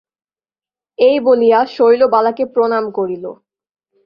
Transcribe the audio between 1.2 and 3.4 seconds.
বলিয়া শৈলবালাকে প্রণাম করিল।